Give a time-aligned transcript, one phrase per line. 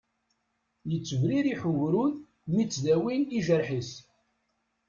[0.89, 2.15] Yettebririḥ ugrud
[2.53, 3.91] mi ttdawin iǧerḥ-is.